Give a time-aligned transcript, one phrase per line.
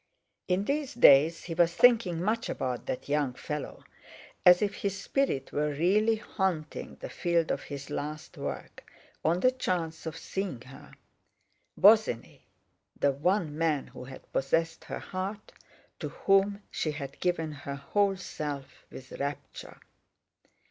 [0.47, 3.83] In these days he was thinking much about that young fellow,
[4.47, 8.91] as if his spirit were really haunting the field of his last work,
[9.23, 10.93] on the chance of seeing—her.
[11.79, 15.51] Bosinney—the one man who had possessed her heart,
[15.99, 19.77] to whom she had given her whole self with rapture!